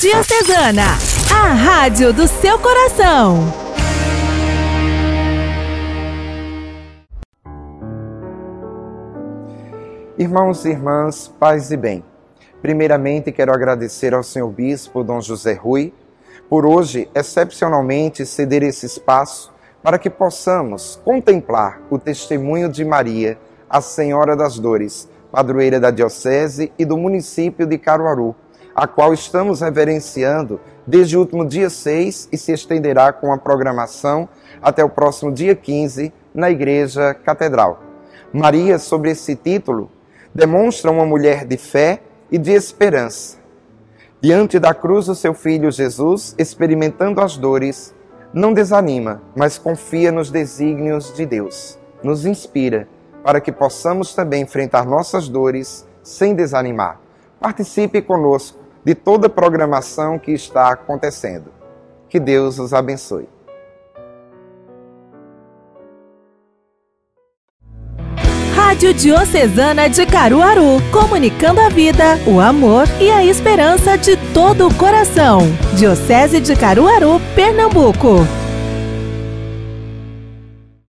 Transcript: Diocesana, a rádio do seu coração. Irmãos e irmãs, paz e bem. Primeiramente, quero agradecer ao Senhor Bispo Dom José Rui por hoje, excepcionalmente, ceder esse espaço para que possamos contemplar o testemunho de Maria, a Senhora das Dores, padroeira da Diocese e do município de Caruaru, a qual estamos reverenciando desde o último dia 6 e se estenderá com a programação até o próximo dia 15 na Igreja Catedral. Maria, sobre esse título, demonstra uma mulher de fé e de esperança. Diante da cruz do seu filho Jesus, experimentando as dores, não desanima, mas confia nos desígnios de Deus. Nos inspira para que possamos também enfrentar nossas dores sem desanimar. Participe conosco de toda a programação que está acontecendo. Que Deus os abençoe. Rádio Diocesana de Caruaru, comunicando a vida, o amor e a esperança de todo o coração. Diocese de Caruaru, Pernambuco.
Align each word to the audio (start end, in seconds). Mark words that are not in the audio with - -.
Diocesana, 0.00 0.84
a 1.34 1.54
rádio 1.54 2.12
do 2.12 2.28
seu 2.28 2.56
coração. 2.60 3.52
Irmãos 10.16 10.64
e 10.64 10.68
irmãs, 10.68 11.26
paz 11.40 11.72
e 11.72 11.76
bem. 11.76 12.04
Primeiramente, 12.62 13.32
quero 13.32 13.52
agradecer 13.52 14.14
ao 14.14 14.22
Senhor 14.22 14.48
Bispo 14.50 15.02
Dom 15.02 15.20
José 15.20 15.54
Rui 15.54 15.92
por 16.48 16.64
hoje, 16.64 17.10
excepcionalmente, 17.12 18.24
ceder 18.24 18.62
esse 18.62 18.86
espaço 18.86 19.52
para 19.82 19.98
que 19.98 20.08
possamos 20.08 21.00
contemplar 21.04 21.82
o 21.90 21.98
testemunho 21.98 22.68
de 22.68 22.84
Maria, 22.84 23.36
a 23.68 23.80
Senhora 23.80 24.36
das 24.36 24.60
Dores, 24.60 25.08
padroeira 25.32 25.80
da 25.80 25.90
Diocese 25.90 26.72
e 26.78 26.84
do 26.84 26.96
município 26.96 27.66
de 27.66 27.76
Caruaru, 27.76 28.36
a 28.78 28.86
qual 28.86 29.12
estamos 29.12 29.60
reverenciando 29.60 30.60
desde 30.86 31.16
o 31.16 31.20
último 31.20 31.44
dia 31.44 31.68
6 31.68 32.28
e 32.30 32.38
se 32.38 32.52
estenderá 32.52 33.12
com 33.12 33.32
a 33.32 33.36
programação 33.36 34.28
até 34.62 34.84
o 34.84 34.88
próximo 34.88 35.32
dia 35.32 35.56
15 35.56 36.12
na 36.32 36.48
Igreja 36.48 37.12
Catedral. 37.12 37.82
Maria, 38.32 38.78
sobre 38.78 39.10
esse 39.10 39.34
título, 39.34 39.90
demonstra 40.32 40.92
uma 40.92 41.04
mulher 41.04 41.44
de 41.44 41.56
fé 41.56 42.00
e 42.30 42.38
de 42.38 42.52
esperança. 42.52 43.38
Diante 44.20 44.60
da 44.60 44.72
cruz 44.72 45.06
do 45.06 45.14
seu 45.16 45.34
filho 45.34 45.72
Jesus, 45.72 46.36
experimentando 46.38 47.20
as 47.20 47.36
dores, 47.36 47.92
não 48.32 48.52
desanima, 48.52 49.20
mas 49.34 49.58
confia 49.58 50.12
nos 50.12 50.30
desígnios 50.30 51.12
de 51.12 51.26
Deus. 51.26 51.76
Nos 52.00 52.24
inspira 52.24 52.86
para 53.24 53.40
que 53.40 53.50
possamos 53.50 54.14
também 54.14 54.42
enfrentar 54.42 54.86
nossas 54.86 55.28
dores 55.28 55.84
sem 56.00 56.32
desanimar. 56.32 57.00
Participe 57.40 58.00
conosco 58.00 58.57
de 58.84 58.94
toda 58.94 59.26
a 59.26 59.30
programação 59.30 60.18
que 60.18 60.32
está 60.32 60.72
acontecendo. 60.72 61.52
Que 62.08 62.18
Deus 62.18 62.58
os 62.58 62.72
abençoe. 62.72 63.28
Rádio 68.54 68.92
Diocesana 68.94 69.88
de 69.88 70.04
Caruaru, 70.06 70.80
comunicando 70.92 71.60
a 71.60 71.68
vida, 71.68 72.18
o 72.26 72.38
amor 72.38 72.86
e 73.00 73.10
a 73.10 73.24
esperança 73.24 73.96
de 73.96 74.16
todo 74.32 74.68
o 74.68 74.74
coração. 74.74 75.40
Diocese 75.74 76.40
de 76.40 76.54
Caruaru, 76.54 77.20
Pernambuco. 77.34 78.26